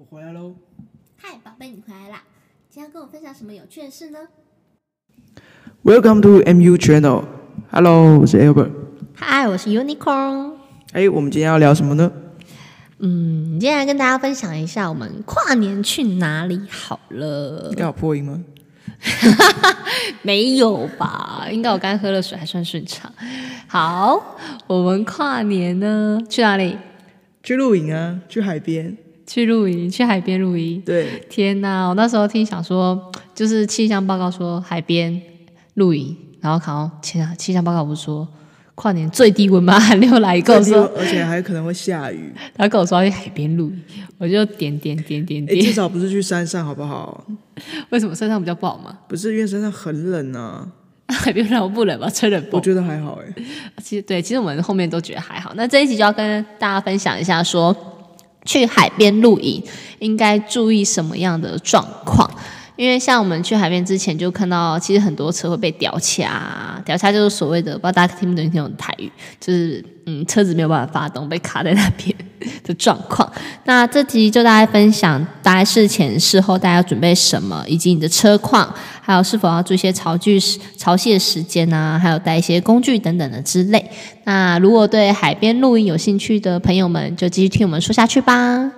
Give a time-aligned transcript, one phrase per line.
[0.00, 0.54] 我回来喽！
[1.18, 2.22] 嗨，宝贝，你回来啦！
[2.70, 4.20] 今天要跟我分享什么有趣的事呢
[5.84, 7.24] ？Welcome to MU Channel。
[7.70, 8.70] Hello，我是 Albert。
[9.18, 10.52] Hi，我是 Unicorn。
[10.92, 12.10] 哎，我们今天要聊什么呢？
[13.00, 17.68] 嗯，今天来跟大家分享一下我们跨年去哪里好了。
[17.68, 18.42] 应该有破音吗？
[20.24, 21.46] 没有吧？
[21.50, 23.12] 应该我刚喝了水，还算顺畅。
[23.66, 26.78] 好，我们跨年呢，去哪里？
[27.42, 28.96] 去露营啊，去海边。
[29.30, 30.82] 去露营，去海边露营。
[30.84, 31.86] 对，天哪！
[31.86, 33.00] 我那时候听想说，
[33.32, 35.22] 就是气象报告说海边
[35.74, 38.26] 露营，然后看到天啊，气象报告不是说
[38.74, 39.78] 跨年最低温吗？
[39.78, 42.32] 寒流来，跟我说，而且还可能会下雨。
[42.56, 43.80] 他跟我说要去海边露营，
[44.18, 45.64] 我就点点点点点。
[45.64, 47.24] 至少不是去山上，好不好？
[47.90, 48.98] 为什么山上比较不好吗？
[49.06, 50.66] 不是，因为山上很冷啊。
[51.06, 52.10] 海边冷不冷吧？
[52.10, 52.50] 吹冷风。
[52.54, 53.42] 我觉得还好哎。
[53.80, 55.52] 其实对，其实我们后面都觉得还好。
[55.54, 57.76] 那这一集就要跟大家分享一下，说
[58.44, 59.62] 去海边露营
[59.98, 62.30] 应该注意什么样的状况。
[62.80, 72.16] 因为像我们去海边之前就看到，其实很多车会被吊卡，吊卡就是所谓的，不知道大家听不懂听懂台语，就是嗯，车子没有办法发动，被卡在那边
[72.64, 73.30] 的状况。
[73.64, 80.40] 那这集就大家分享，大概事前事后大家要准备什么，以及你的车况，还有是否要做一些潮具
[80.78, 83.90] 潮汐的时间啊，还有带一些工具等等的之类。
[84.24, 88.72] 那如果对海边露营有兴趣的朋友们，就继续听我们说下去吧。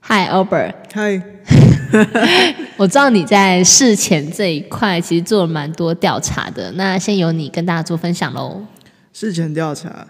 [0.00, 1.79] Hi。
[2.76, 8.64] 我知道你在事前这一块其实做了蛮多调查的，那先由你跟大家做分享喽。
[9.12, 10.06] 事前调查，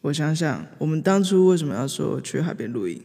[0.00, 3.00] 我想想，我们当初为什么要说去海边露营？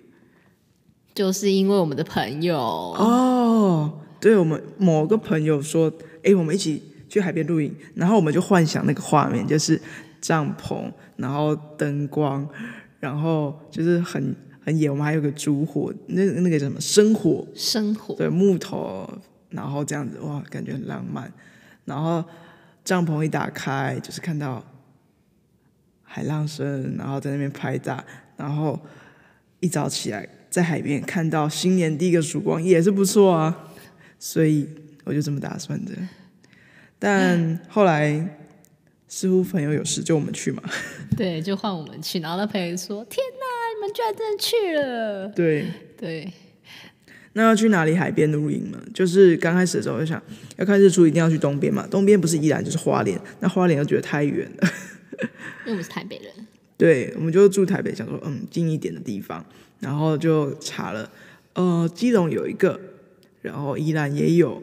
[1.14, 5.92] 就是因为我们的朋友哦，对，我们某个朋友说，
[6.24, 9.82] 哎，我们一起去海边露营，然后我们就幻想那个画面，就是
[10.22, 12.48] 帐篷，然后灯光，
[13.00, 14.36] 然后就是很。
[14.68, 17.48] 很野，我们还有个烛火，那那个叫什么生火？
[17.56, 18.14] 生火。
[18.16, 19.10] 对，木头，
[19.50, 21.32] 然后这样子，哇，感觉很浪漫。
[21.86, 22.22] 然后
[22.84, 24.62] 帐篷一打开，就是看到
[26.04, 28.04] 海浪声，然后在那边拍打。
[28.36, 28.78] 然后
[29.62, 33.72] 一早起来，在海边看到新年第一个曙光，也是不错啊。
[34.20, 34.68] 所以
[35.06, 35.94] 我就这么打算的。
[37.00, 38.38] 但后来
[39.08, 40.62] 似乎朋友有事，就我们去嘛。
[41.16, 42.20] 对，就换我们去。
[42.20, 43.37] 然后那朋友说：“天哪！”
[43.78, 45.28] 你们居然真的去了？
[45.30, 46.34] 对对，
[47.34, 48.84] 那要去哪里海边露营呢？
[48.92, 50.22] 就是刚开始的时候，我就想
[50.56, 51.86] 要看日出，一定要去东边嘛。
[51.86, 54.70] 东边不是宜兰就是花莲，那花莲又觉得太远了。
[55.66, 56.34] 因为我们是台北人。
[56.76, 59.46] 对，我们就住台北，想说嗯近一点的地方，
[59.80, 61.12] 然后就查了，
[61.54, 62.80] 呃，基隆有一个，
[63.44, 64.62] 然后宜兰也有，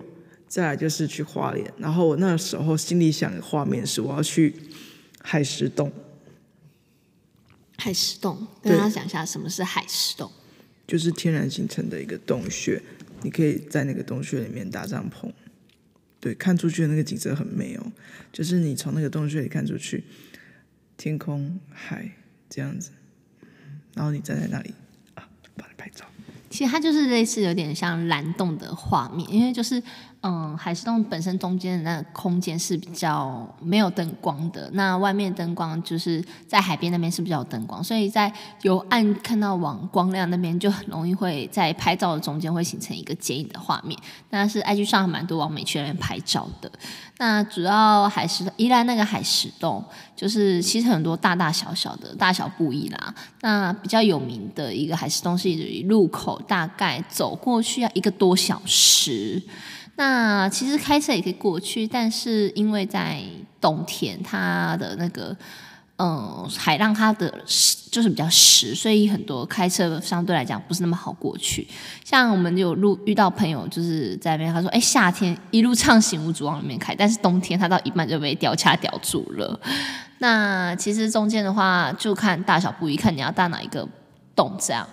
[0.48, 1.72] 再来就是去花莲。
[1.78, 4.52] 然后我那时候心里想的画面是，我要去
[5.22, 5.92] 海石洞。
[7.76, 10.30] 海石洞，跟大家讲一下什么是海石洞，
[10.86, 12.82] 就是天然形成的一个洞穴，
[13.22, 15.30] 你可以在那个洞穴里面搭帐篷，
[16.20, 17.92] 对，看出去的那个景色很美哦，
[18.32, 20.04] 就是你从那个洞穴里看出去，
[20.96, 22.10] 天空海
[22.48, 22.90] 这样子，
[23.94, 24.72] 然后你站在那里
[25.14, 26.06] 啊，帮你拍照。
[26.50, 29.82] 其实它就是类似有点像蓝洞的画面，因为就是。
[30.26, 44.00] 嗯，海石洞本身中间的那个空间是比较没有灯光的，那外面灯光就是在海边那边是比较有灯光，所以在由暗看到往光亮那边就很容易会在拍照的中间会形成一个剪影的画面。
[44.30, 46.72] 那是 IG 上蛮多网美去那边拍照的。
[47.18, 49.84] 那主要海石依赖那个海石洞，
[50.16, 53.14] 就是其实很多大大小小的，大小不一啦。
[53.42, 55.50] 那比较有名的一个海石洞是
[55.86, 59.42] 入口，大概走过去要一个多小时。
[59.96, 63.22] 那其实开车也可以过去，但是因为在
[63.60, 65.36] 冬天，它的那个
[65.98, 67.32] 嗯海浪它的
[67.92, 71.64] 就是比较湿，所以很多开车相对来讲不是那么好过去。
[72.04, 79.60] 像我们有路遇到朋友就是在那边，他说：“哎，夏天一路畅行无阻往里面开，但是冬天他到一半就被吊卡吊住了。”
[80.18, 83.86] 那其实中间的话就看大小不一，看你要搭哪一个
[84.34, 84.84] 洞这样。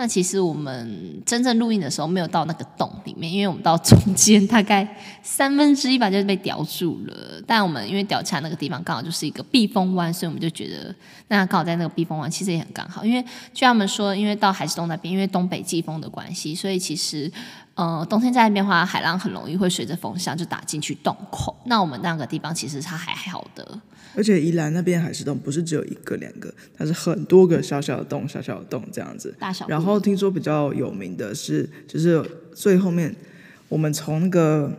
[0.00, 7.38] 那其实我们真正录音的时候没有到那个洞里面，因为我们到中间大概三分之一吧，就是被吊住了。
[7.46, 10.94] 但我们因为吊起来那个地方刚好就是一个避风湾，所以我们就觉得
[11.28, 13.04] 那刚好在那个避风湾，其实也很刚好。
[13.04, 17.30] 因为据他们说，因为到海之洞那边，因为东北季风的关系，所以其实
[17.74, 21.54] 呃冬天在那边的话，海浪很容易会随着风向就打进去洞口。
[21.66, 23.78] 那我们那个地方其实它还好的。
[24.14, 29.34] 而且宜兰那边海石洞不是只有一个两个，它是很多个小小的洞，小小的洞这样子。
[29.38, 29.66] 大小。
[29.68, 32.22] 然后听说比较有名的是，就是
[32.54, 33.14] 最后面
[33.68, 34.72] 我们从那个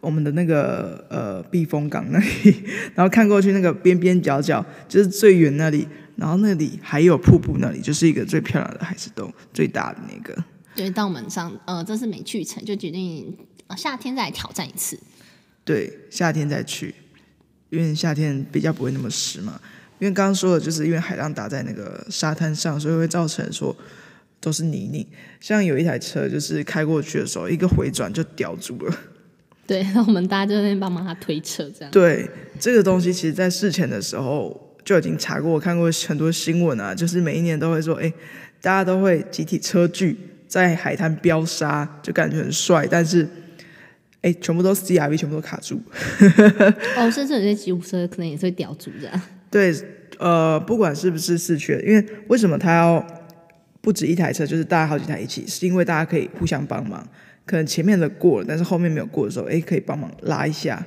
[0.00, 2.62] 我们的那个呃避风港那里，
[2.94, 5.86] 然后看过去那个边边角角，就是最远那里，
[6.16, 10.44] 然后那里还有瀑布那里，就是一个最漂亮的海石洞，最大的那个。
[10.74, 13.36] 对，到我们上呃这次没去成，就决定
[13.76, 14.98] 夏天再来挑战一次。
[15.64, 16.94] 对，夏天再去，
[17.72, 19.58] 因为夏天比较不会那么湿嘛。
[19.98, 23.74] 因为刚刚说的，就是因为海浪打在那个沙滩上，所以会造成说
[24.40, 25.06] 都是泥泞。
[25.40, 28.94] 像有一台车，就是开过去的时候，一个回转就掉住了。
[29.66, 31.90] 对，然后我们大家就在那边帮忙他推车，这样。
[31.90, 32.28] 对，
[32.60, 38.12] 这个东西其实在事前的时候就已经查过，我看过很多新闻啊，就是每一年都会说，哎，
[38.60, 43.28] 大家都会集体车距在海滩飙沙，就感觉很帅，但是。
[44.22, 45.80] 哎，全部都是 CRV，全部都卡住。
[46.96, 49.20] 哦，甚至有些吉普车可能也是会掉住这样。
[49.50, 49.74] 对，
[50.18, 53.04] 呃，不管是不是四驱，因为为什么他要
[53.80, 57.04] 不止一台车，就是大家好几台一起，是因为大家可以互相帮忙。
[57.44, 60.86] 可能前面的过了，但是后面没有过的时候，哎，可以帮忙拉一下。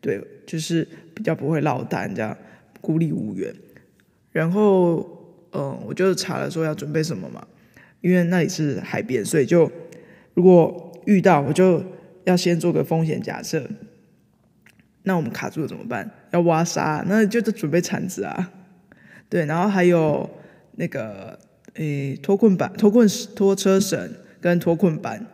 [0.00, 2.34] 对，就是比较不会落单，这样
[2.80, 3.54] 孤立无援。
[4.32, 5.00] 然后，
[5.52, 7.46] 嗯、呃，我就查了说要准备什么嘛，
[8.00, 9.70] 因为那里是海边，所以就
[10.32, 11.84] 如果遇到我就。
[12.26, 13.68] 要先做个风险假设，
[15.04, 16.10] 那我们卡住了怎么办？
[16.32, 18.52] 要挖沙，那就得准备铲子啊。
[19.28, 20.28] 对，然后还有
[20.72, 21.38] 那个
[21.74, 25.24] 诶脱困板、脱困拖车绳跟脱困板。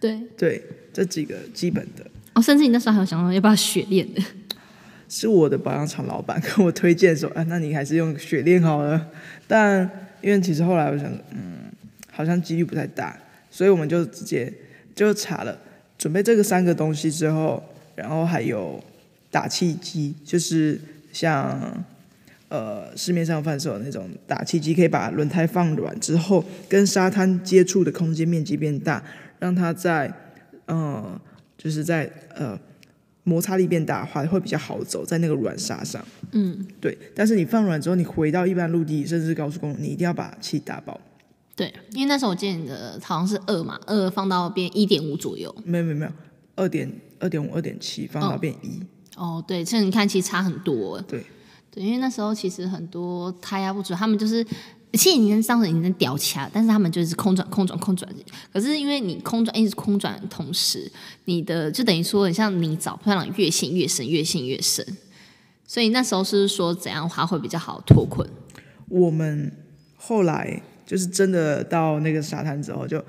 [0.00, 0.62] 对对，
[0.92, 2.04] 这几个基本的。
[2.34, 4.20] 哦，甚至你那时候还有想到要不要雪链的？
[5.08, 9.08] 是我的保养厂老板 跟我推荐说，啊，那你还是用雪链好了。
[9.46, 9.88] 但
[10.20, 11.70] 因为其实后来我想，嗯，
[12.10, 13.16] 好像几率不太大，
[13.48, 14.52] 所以我们就直接
[14.94, 15.56] 就查了。
[16.02, 17.62] 准备这个三个东西之后，
[17.94, 18.82] 然后还有
[19.30, 20.76] 打气机，就是
[21.12, 21.80] 像
[22.48, 29.00] 呃市面上贩售的那种打气机，可以把轮胎放软之后，跟沙滩接触的空间面积变大，
[29.38, 30.12] 让它在
[30.66, 31.20] 呃
[31.56, 32.58] 就是在呃
[33.22, 36.04] 摩擦力变大的话，会比较好走在那个软沙上。
[36.32, 36.98] 嗯，对。
[37.14, 41.00] 但是你放软之后，你回到一般陆地甚至高速公路，你一定要把气打爆。
[41.54, 45.54] 对，因为那时候我记得你的好像是二嘛，二放到变一点五左右。
[45.64, 46.12] 没有没有没有，
[46.56, 46.90] 二点
[47.20, 48.80] 二点五二点七放到变一。
[49.16, 50.98] 哦，对，所以你看其实差很多。
[51.02, 51.22] 对
[51.70, 54.42] 对，因为那时候其实很多胎压不足，他们就是
[54.94, 58.10] 其实你跟上次已经吊起来，但是他们就是空转空转空转。
[58.50, 60.90] 可是因为你空转一直空转的同时，
[61.26, 64.84] 你的就等于说你像泥沼，会让越陷越深，越陷越深。
[65.66, 68.26] 所以那时候是说怎样的话会比较好脱困？
[68.88, 69.54] 我们
[69.96, 70.62] 后来。
[70.92, 73.04] 就是真的到那个沙滩之后就，就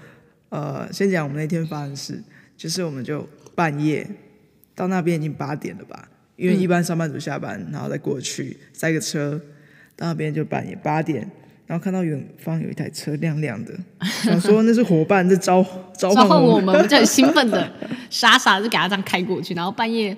[0.48, 2.24] 呃，先讲我们那天发生的事，
[2.56, 4.08] 就是我们就半夜
[4.74, 6.08] 到那边已经八点了吧，
[6.38, 9.38] 因为一般上班族下班然后再过去塞个车，
[9.98, 11.30] 到那边就半夜八点，
[11.68, 13.78] 然后看到远方有一台车亮亮的，
[14.24, 15.62] 想说那是伙伴在召
[15.98, 17.70] 召唤我们，我们就很 兴奋的
[18.10, 20.16] 傻傻的就给他这样开过去，然后半夜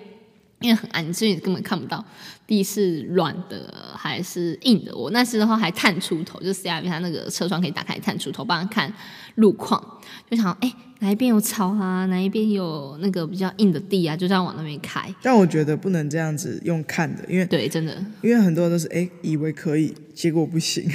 [0.66, 2.04] 因为很暗，所以你根本看不到。
[2.48, 4.96] 地是软的还是硬的？
[4.96, 8.94] 我那时候还探出头，就是 CRV 它那个车窗可以打开探出头，帮他看
[9.34, 9.84] 路况，
[10.30, 15.12] 就想哎、欸、哪一边有草啊，哪一边有那个比较硬的地啊，就这样往那边开。
[15.24, 20.88] 但我觉得不能这样子用看的，因为对，真的，因为很多人都是哎、欸、以为可以， 结果不行。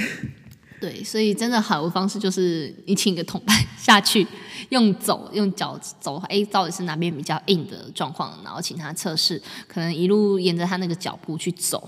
[0.81, 4.25] 对，所以真的好的方式就是你请一个同伴 下去，
[4.69, 11.87] 用走用脚走，哎，到底是哪边比较硬的状况，然后请他测试，可能一路沿着他那个脚步去走，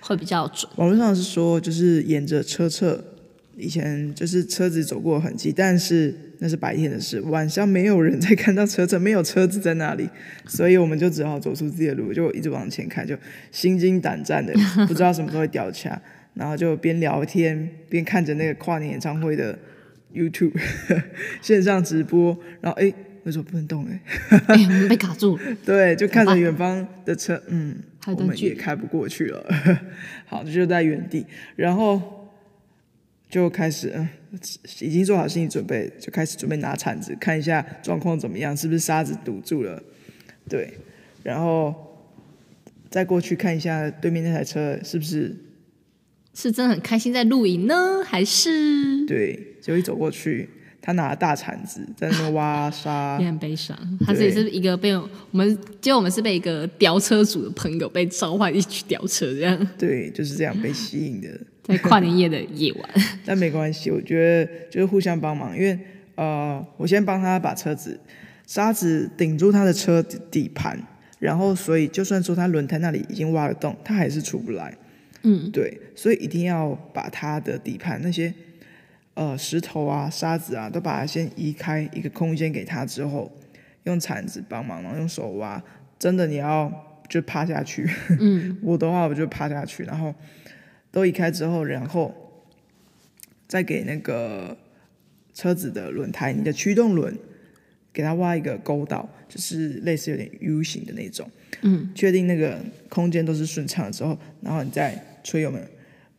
[0.00, 0.68] 会比较准。
[0.74, 3.04] 网络上是说，就是沿着车侧，
[3.56, 10.08] 以前就是车子走过痕迹，但是那是白天的事，晚上没有人在看到车侧，没有车子在那里，
[10.48, 13.16] 所以我们就只好走出自己的路，就一直往前看，就
[13.52, 14.52] 心惊胆战的，
[14.88, 16.02] 不知道什么时候会掉下。
[16.34, 19.58] 然后就边聊天边看着那个跨年演唱会的
[20.14, 20.52] YouTube
[21.42, 22.92] 线上直播，然后哎，
[23.24, 24.00] 为什么不能动哎？
[24.46, 25.42] 哎，我们被卡住了。
[25.64, 29.46] 对，就看着远方的车，嗯，我们也开不过去了。
[30.26, 32.30] 好，就在原地，然后
[33.28, 34.08] 就开始，嗯，
[34.80, 39.82] 已经做好心理准备，就开始准备拿铲子看一下状况怎么样，是不是沙子堵住了？
[40.48, 40.72] 对，
[41.22, 41.74] 然后
[42.90, 45.36] 再过去看一下对面那台车是不是。
[46.34, 49.04] 是真的很开心在露营呢，还是？
[49.06, 50.48] 对，就一走过去，
[50.80, 53.76] 他拿了大铲子在那边挖沙， 也很悲伤。
[54.06, 59.68] 他这也是一个被我们，结果我们是被一个吊车主的朋友被召唤一起吊车，这样。
[59.78, 61.28] 对，就是这样被吸引的，
[61.62, 62.90] 在跨年夜的夜晚。
[63.26, 65.78] 但没关系，我觉得就是互相帮忙，因为
[66.14, 67.98] 呃，我先帮他把车子
[68.46, 70.78] 沙子顶住他的车底盘，
[71.18, 74.76] 然后所以就算说他轮胎那里已经挖了洞，他还是出不来。
[75.22, 78.32] 嗯，对，所以一定要把它的底盘那些
[79.14, 83.30] 呃石头啊、沙子啊，都把它先移开一个空间给它之后，
[83.84, 85.62] 用铲子帮忙，然后用手挖。
[85.98, 87.88] 真的你要就趴下去，
[88.18, 90.12] 嗯， 我的话我就趴下去，然后
[90.90, 92.12] 都移开之后，然后
[93.46, 94.56] 再给那个
[95.32, 97.16] 车子的轮胎，你的驱动轮
[97.92, 101.30] 给它挖一个沟道，就是类似有点 U 型的那种。
[101.60, 105.66] 嗯，确定那个空间都是顺畅的之后，然后你再吹油门。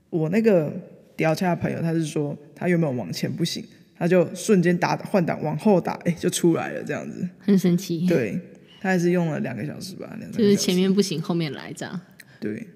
[0.10, 0.72] 我那个
[1.16, 3.66] 掉下的朋友，他是说他原本往前不行，
[3.98, 7.28] 他就瞬间打换挡往后打，哎，就出来了这样子。
[7.40, 8.06] 很神奇。
[8.08, 8.40] 对，
[8.80, 10.16] 他还是用了两个小时吧。
[10.32, 12.00] 就是前面不行，后面来这样。
[12.40, 12.68] 对，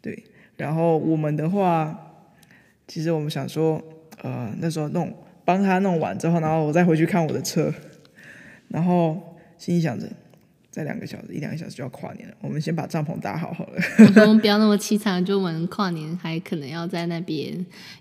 [0.00, 0.24] 对。
[0.56, 2.26] 然后我们的话，
[2.86, 3.82] 其实我们想说，
[4.22, 5.12] 呃，那时候弄
[5.44, 7.72] 帮他弄完之后，然后我再回去看我的车，
[8.68, 10.06] 然后心里想着。
[10.70, 12.34] 再两个小时，一两个小时就要跨年了。
[12.40, 13.82] 我们先把帐篷搭好好了。
[14.22, 17.52] 我们不要那么凄惨，就我们跨年还可能要在那边，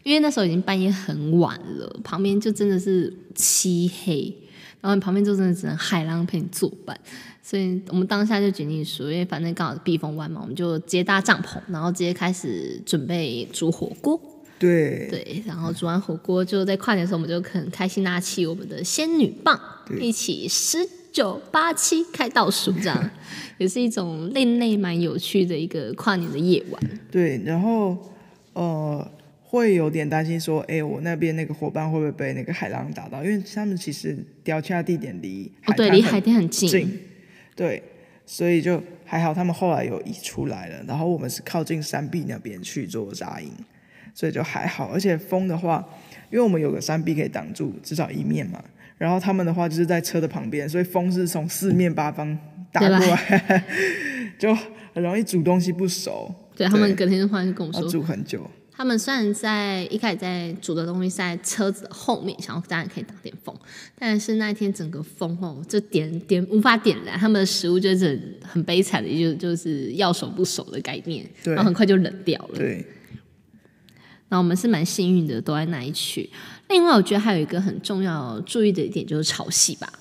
[0.04, 4.32] 因为那时候已经半夜很晚了，旁边就真的是漆黑，
[4.82, 7.00] 然后你旁边就真的只能海浪陪你作伴。
[7.42, 14.22] 所以我们当下就决定说，因为反正刚好是避风湾嘛，我们就直接搭帐篷，然后直接开始准备煮火锅。
[14.60, 19.60] 对对，然后煮完火锅就在跨年的时候，我们就很开心拿起我们的仙女棒，
[20.00, 20.78] 一起吃。
[21.20, 23.10] 九八七开倒数，这样
[23.58, 26.82] 也是一种另类蛮有趣的一个跨年的夜晚。
[27.12, 27.98] 对，然后
[28.54, 29.06] 呃，
[29.44, 33.22] 会有点担心说，哎，我那边那个伙伴会不会被那个海浪打到？
[33.22, 37.00] 因为他们其实掉下地点离海、哦、对，离海边很近，近，
[37.54, 37.84] 对，
[38.26, 40.82] 所以就还好，他们后来有移出来了。
[40.88, 43.52] 然后我们是靠近山壁那边去做扎营，
[44.14, 44.90] 所以就还好。
[44.94, 45.86] 而且风的话，
[46.32, 48.64] 因为我们有个山壁可以挡住至少一面嘛。
[49.00, 52.38] 然后他们的话就是在车的旁边，所以风是从四面八方
[52.72, 53.66] 打过来，
[54.38, 54.54] 就
[54.94, 56.32] 很容易煮东西不熟。
[56.56, 58.48] 对，对他们隔天突然就跟我说，煮很久。
[58.72, 63.54] 他们虽然在一开始在煮的东西在车子的后面，想要当然可以挡点风，
[63.98, 72.58] 但是那一天整个风哦，就点点无法点燃，他们的食物就是很悲惨的，就就是要熟不熟的概念，然后很快就冷掉了。
[72.58, 72.86] 对。
[74.30, 76.30] 然后我们是蛮幸运的，都在那一区。
[76.70, 79.92] 另外，我觉得还有一个很重要注意的一点就是潮汐吧。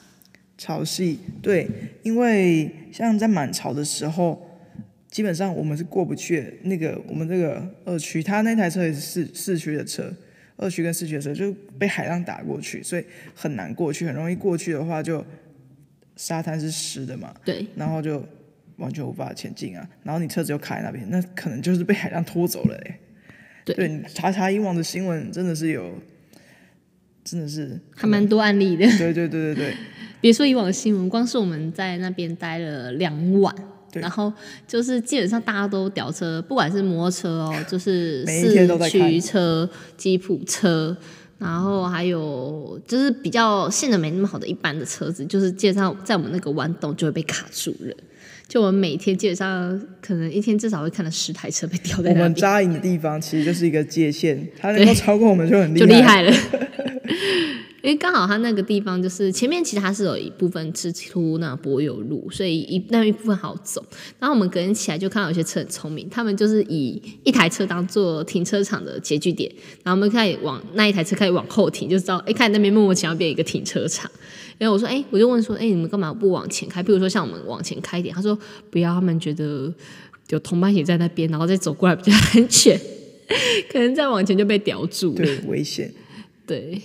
[0.58, 1.68] 潮汐，对，
[2.02, 4.60] 因为像在满潮的时候，
[5.10, 10.12] 基本上我们是过不去那个我们这个二区，他那台车也是四四驱的车，
[10.56, 15.24] 二区跟四驱的车就被海浪打过去，所以很难过去，很容易过去的话就
[16.16, 18.22] 沙滩是湿的嘛，对，然后就
[18.76, 22.98] 完全无法前进啊，然后你车子又卡在那边，那可能就是被海浪拖走了哎。
[23.64, 25.94] 对，对，查查以往的新闻，真的是有。
[27.28, 29.74] 真的是还蛮多案例的，对对对对对。
[30.20, 33.54] 别说以往的新闻，光是我们在那边待了两晚，
[33.92, 34.32] 然后
[34.66, 40.96] 就是基本上大家都吊车，不管是摩托车哦， 就是四驱车、吉普车，
[41.38, 47.94] 然后还有就是比较性能没那么好的一般的车子，就是基本上在我们那个弯洞就会被卡住了。
[48.48, 52.18] 就我们每天基本上可能一天至少会看到十台车被吊在那。
[52.18, 56.32] 我们扎营的地方其实就是一个界限，它能够超过我们就很厉害，就厉害了。
[57.88, 63.82] 因为刚好它那个地方就是前面，其实它是有一部分是出那柏油路，所以一那一部分好走。
[64.18, 69.50] 然后我们隔天起来就看到有些车很聪明，他们就是以一台车当做停车场的截距点，
[69.82, 74.10] 然后我们开始往那一台车开始往后停，就知道哎，看那边默默前要变一个停车场。
[74.58, 76.82] 然后我说哎，我就问说哎，你们干嘛不往前开？
[76.82, 78.38] 比如说像我们往前开一点，他说
[78.70, 79.72] 不要，他们觉得
[80.28, 82.78] 有同伴也在那边，然后再走过来比较安全，
[83.72, 85.90] 可能再往前就被叼住了，对，危险，
[86.46, 86.82] 对。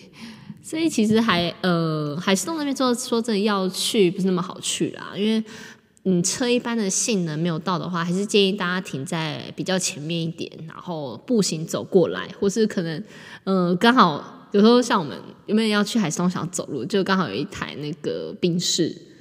[0.64, 5.44] 所以其实还呃海事洞那边说说真的要去不是那么好去啦，因为
[6.04, 13.04] 你车一般的性能没有到的话，还是建议大家停在比较前面一点，然后步行走过来，或是可能
[13.44, 19.13] 呃刚好有时候像我们有没有要去海事洞想走路，就刚好有一台那个宾士。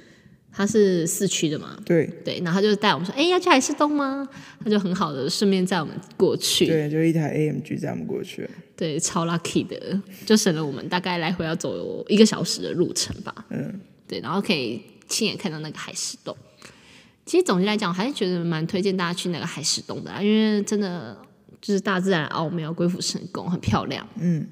[0.55, 1.75] 他是四驱的嘛？
[1.83, 4.27] 对对，然后他就带我们说：“哎，要去海石洞吗？”
[4.63, 6.67] 他就很好的顺便载我们过去。
[6.67, 8.47] 对，就一台 AMG 载我们过去。
[8.75, 13.33] 对，超 lucky 的，就省了我们大概来回要走一个小时的路程吧。
[13.49, 16.35] 嗯，对，然后可以亲眼看到那个海石洞。
[17.25, 21.17] 其实总结来讲，我还是觉得蛮推荐大家去那个海石洞的，因为真的
[21.61, 24.07] 就是大自然奥妙，鬼斧神工，很漂亮。
[24.19, 24.47] 嗯。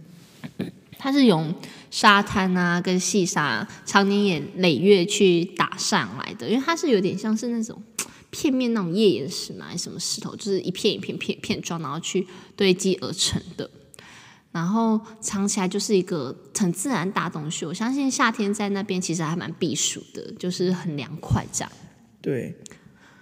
[1.03, 1.51] 它是用
[1.89, 7.81] 沙滩啊跟细沙长年累累月去打上来的，因为它是有点像是那种
[8.29, 13.67] 片面那种页岩石嘛，还是什么石头，就是一片一片片片状，然后去堆积而成的。
[14.51, 17.65] 然后藏起来就是一个很自然大东西。
[17.65, 21.71] 我相信夏天在那边其实还蛮避暑的，就是很凉快这样。
[22.21, 22.53] 对，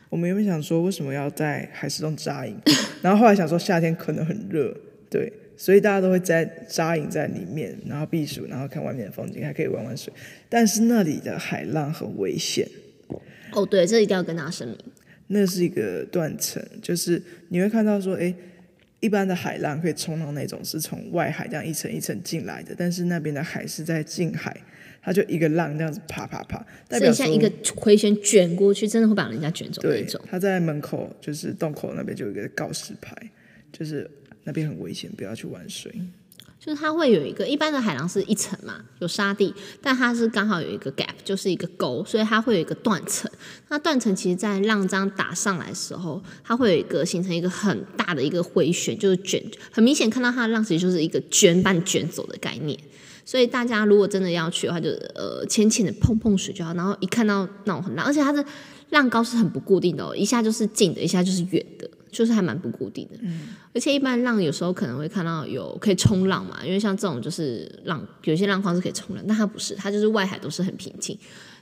[0.10, 2.60] 我们有没有想说为什么要在海石洞扎营？
[3.02, 4.76] 然后后来想说夏天可能很热，
[5.10, 5.32] 对。
[5.60, 10.12] 所以大家都会在扎营在里面，然后避暑，然后看外面的风景，还可以玩玩水。
[10.48, 12.66] 但是那里的海浪很危险。
[13.52, 14.78] 哦，对，这一定要跟大家声明。
[15.28, 18.34] 那是一个断层，就是你会看到说，哎，
[19.02, 24.56] 一般的海浪可以冲到那种是从外海这样一层一层进来的，但是那边的海是在近海，
[25.02, 30.22] 它就一个浪这样子啪啪啪，代表像一个回旋卷过去，真的会把人家卷走那种。
[30.24, 33.14] 对，他在门口就是洞口那边就有一个告示牌，
[33.74, 34.10] 就是
[34.50, 35.94] 那边很危险，不要去玩水。
[36.60, 43.32] 就是它会有一个一般的海浪是一层嘛，有沙地，但它是刚好有一个 gap，就是一个沟，所以它会有一个断层。
[43.70, 49.42] 那断层其实，在浪这样打上来的时候，它会有一个形成一个很大的一个回旋，就是卷，
[49.72, 52.78] 很明显看到它的浪其实就是一个卷把卷走的概念。
[53.24, 56.74] 所以大家如果真的要去的话就，就呃浅浅的碰碰水就好。
[56.74, 58.44] 然后一看到那种很浪，而且它的
[58.90, 61.90] 浪高是很不固定的哦，一下就是近的，一下就是远的。
[62.12, 71.18] 就是还蛮不固定的，嗯，而且一般浪有时候可能会看到有可以冲浪嘛，因为像这种就是浪，有些浪况是可以冲浪，但它不是，它就是外海都是很平静，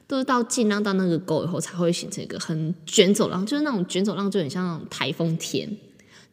[0.07, 5.69] 都是到进浪到那个沟以后才会形成一个很卷走浪，就是那种卷走浪就很像那种台风天，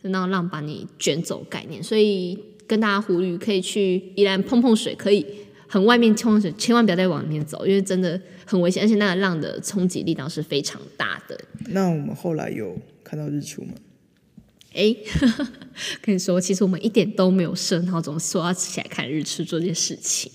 [0.02, 5.26] 就那种浪把你卷走概念，所以跟大家呼吁可以去宜兰碰碰水，可以
[5.66, 11.38] 很外面冲水，千万不要再往里面走，因为真的很危险，而且那个浪的冲击力道是非常大的。
[11.68, 13.72] 那我们后来有看到日出吗？
[14.74, 14.94] 哎，
[16.02, 20.30] 跟你说，其实我们一点都没有设闹钟说要起来看日出这件事情。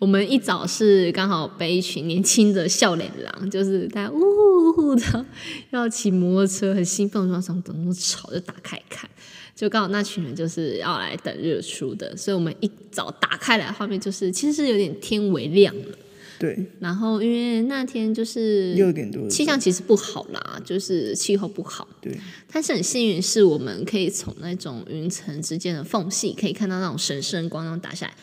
[0.00, 5.24] 我们一早是刚好被一群年轻的笑脸狼，就是大家呜呼的
[5.70, 9.08] 要骑摩托车，很兴奋，说怎么怎么吵，就打开看，
[9.54, 15.98] 就刚好那群人就是要来等日出的，所以我们一早打开来，画面就是其实是有点天微亮了。
[16.38, 21.86] 对，然后因为那天就是六点多，气象其实不好啦，就是气候不好。
[22.00, 22.16] 对，
[22.52, 28.14] 但是很幸运，是我们可以从那种云层之间的缝隙，可以看到那种神圣光，那种打下来，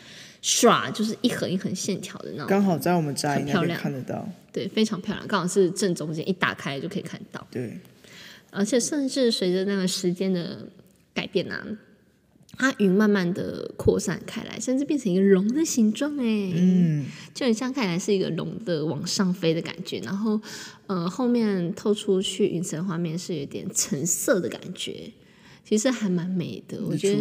[0.42, 4.28] 唰，就是一横一横线条的那种，刚好在我们家很漂亮，看得到。
[4.52, 7.46] 对，非常漂亮，刚好是正中间，一打开就可以看到。
[7.50, 7.78] 对，
[8.50, 10.58] 而且甚至随着那个时间的
[11.14, 11.66] 改变啊。
[12.58, 19.98] 它云慢慢的扩散开来，甚至变成一个龙的形状，哎，嗯，就很像看起来是一个龙的往上飞的感觉。
[20.00, 20.40] 然后，
[20.86, 25.12] 呃，后面透出去云层画面是有点橙色的感觉，
[25.64, 26.78] 其实还蛮美的。
[26.84, 27.18] 我觉得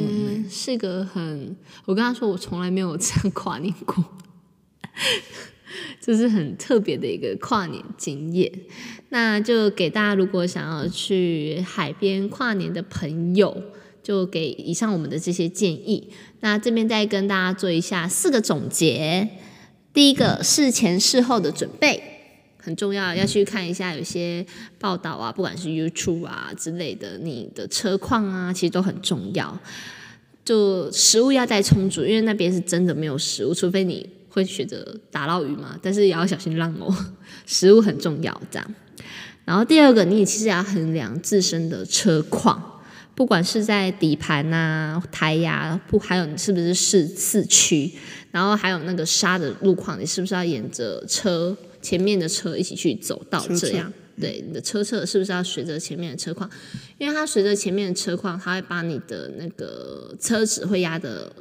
[0.49, 4.03] 是个很，我跟他说我从来没有这样跨年过，
[5.99, 8.51] 这是很特别的一个跨年经验。
[9.09, 13.63] 那就给大家，如果想要去海边跨年的朋友。
[14.03, 16.09] 就给以上我们的这些建议，
[16.39, 19.29] 那这边再跟大家做一下四个总结。
[19.93, 22.01] 第一个，事前事后的准备
[22.57, 24.45] 很重要，要去看一下有些
[24.79, 29.59] 报道啊，不管是 YouTube 啊之类的，你的车况啊，其实都很重要。
[30.45, 36.95] 就食物要带充足，因为那边是真的没有食物，除非你会选择打捞鱼嘛，但是也要小心浪哦。
[37.45, 38.75] 食物很重要，这样。
[39.43, 42.70] 然后第二个，你也其实要衡量自身的车况。
[43.13, 47.91] 不管是在底盘啊、胎压，不还有你是不是是四驱，
[48.31, 53.91] 然后还有那个沙的路况，你是不是要沿着车前面的车一起去走到这样？
[54.19, 56.49] 对，你的车侧是不是要随着前面的车况？
[56.97, 61.31] 因为它随着前面的车况，它会把你的那个车子会压的，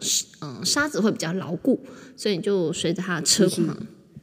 [0.40, 1.84] 嗯，沙子会比较牢固，
[2.16, 3.76] 所以你就随着它的车况。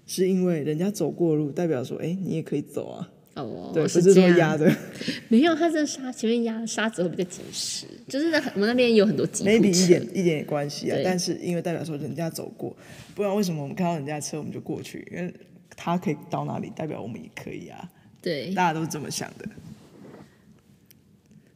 [0.06, 3.10] 是因为人家走过路，代表说，哎，你也可以走啊。
[3.44, 4.70] 哦，对，是这样压的，
[5.30, 10.98] 没有，它这沙前面压的沙子会比较紧实，就是在我们那边有很多吉普车，maybe 一点一点关系啊。
[11.04, 12.76] 但是因为代表说人家走过，
[13.14, 15.08] 不然为什么我们看到人家车我们就过去？
[15.12, 15.34] 因为
[15.76, 17.90] 他可以到哪里，代表我们也可以啊。
[18.22, 19.48] 对，大家都是这么想的。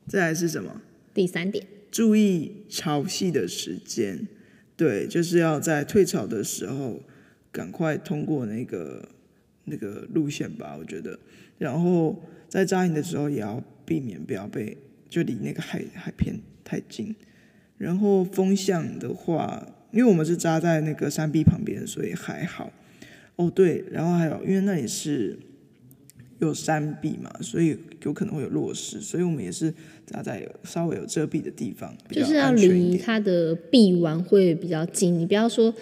[0.08, 0.82] 再来是什么？
[1.14, 4.28] 第三点，注意潮汐的时间。
[4.78, 7.02] 对，就是要在退潮的时候
[7.52, 9.10] 赶快通过那个
[9.66, 11.18] 那个路线吧，我觉得。
[11.58, 14.76] 然后在扎营的时候也要避免不要被
[15.08, 17.16] 就离那个海海边太近。
[17.78, 22.72] 然后风向的话，因为我们是扎在那个山壁旁边，所以还好。
[23.36, 25.38] 哦对，然后还有因为那里是
[26.40, 29.74] 有山壁嘛，所以有可能会有落石，所以我们也是
[30.06, 35.18] 扎在稍微有遮蔽的地方，就是要离它的壁弯会比较近。
[35.18, 35.74] 你不要说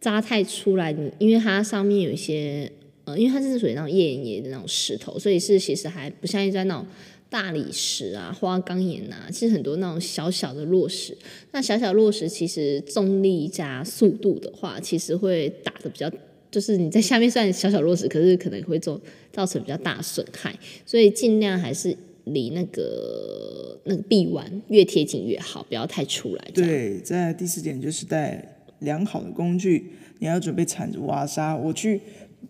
[0.00, 2.72] 扎太出来，你因为它上面有一些。
[3.16, 6.86] 因为它是属于那种页岩的那种石头，所以是其实还不像一般那种
[7.28, 11.16] 大理石啊、花岗岩啊，其实很多那种小小的落石。
[11.52, 16.10] 那小小落石其实重力加速度的话，其实会打得比较，
[16.50, 19.00] 就是你在下面算小小落石，可是可能会造
[19.32, 26.44] 造成比较大损害，所以尽量还是离那个那个壁弯越贴近越好，不要太出来。
[26.52, 31.56] 对，在第四点就是带良好的工具，你要准备铲子挖沙。
[31.56, 32.00] 我去。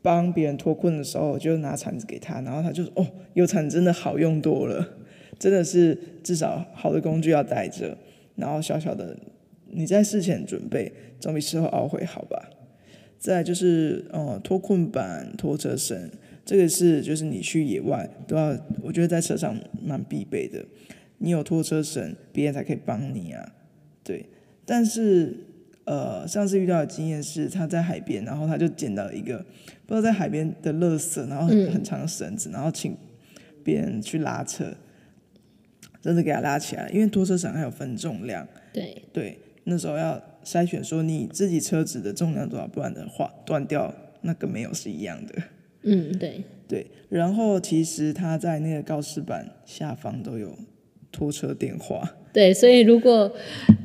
[0.02, 4.86] 帮别人脱困的时候，就拿铲子给他，然后他就说：“哦，有铲真的好用多了，
[5.38, 7.96] 真的是至少好的工具要带着。”
[8.36, 9.16] 然后小小的
[9.66, 12.50] 你在事前准备，总比事后懊悔好吧？
[13.18, 16.10] 再就是呃脱困板、拖车绳，
[16.44, 20.64] 这个是就是你去野外都要，我觉得在车上蛮必备的。
[21.18, 23.52] 你有拖车绳，别人才可以帮你啊。
[24.02, 24.24] 对，
[24.64, 25.36] 但是
[25.90, 29.38] 呃上次遇到的经验是他在海边，然后他就捡到一个
[29.86, 32.96] 不知道在海边的垃圾，然后很很长的绳子，然后请
[33.64, 34.72] 别人去拉车，
[36.00, 38.46] 真的给他拉起来，因为拖车绳还有分重量。
[38.72, 45.42] 对对，那时候要筛选说你自己车子的重量多少，不然的话断掉那个没有是一样的。
[45.82, 46.86] 嗯，对对。
[47.08, 50.56] 然后其实他在那个告示板下方都有
[51.10, 52.08] 拖车电话。
[52.32, 53.30] 对，所以如果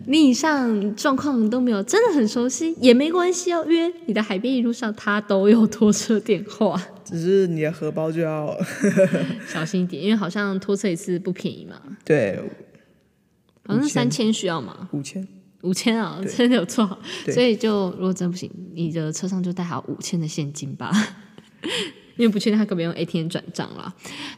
[0.07, 8.55] 你以上状况都没有，真的很熟悉也没关系哦，约你的海边一路上他都有拖车电话，只是你的荷包就要
[9.47, 11.81] 小心一点，因为好像拖车一次不便宜嘛。
[12.03, 12.39] 对。
[13.67, 14.87] 好像三千需要吗？
[14.91, 15.27] 五千，
[15.63, 16.87] 五千啊，真的有错。
[17.33, 20.91] 所以就如果真不行，你的车上就带好五千的现金吧，
[22.15, 23.93] 因为不确定他可不可以用 ATM 转账了。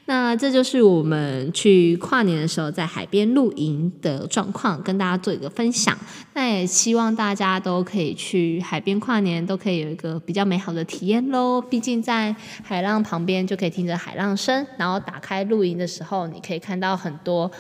[0.06, 5.98] 那这就是我们去跨年的时候在海边露营的状况，跟大家做一个分享。
[6.34, 11.62] 那也希望大家都可以去海边跨年，都可以有一个比较美好的体验喽。
[11.62, 17.52] 毕竟在海浪旁边就可以听着海浪声，然后打开露营的时候，你可以看到很多。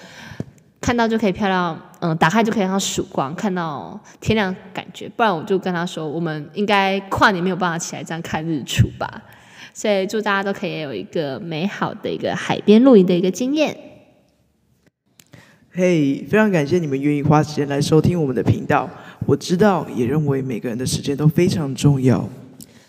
[0.79, 5.09] 看到就可以漂亮，嗯，打开就可以看到曙光，看到天亮感觉。
[5.09, 9.21] 不然我就跟他说，我们应该跨年没有办法起来这样看日出吧。
[9.77, 13.77] 所以祝大家都可以有一个美好的一个海边露营的一个经验。
[15.71, 18.89] 嘿，非常感谢你们愿意花时间来收听我们的频道。
[19.27, 22.27] 我知道，也认为每个人的时间都非常重要。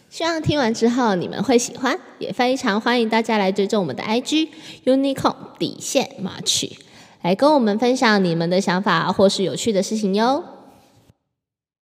[0.08, 4.48] 希望听完之后你们会喜欢，也非常欢迎大家来追踪我们的 IG
[4.86, 6.72] Unicorn 底线 March。
[7.20, 10.42] 来跟我们分享你们的想法或是有趣的事情哟。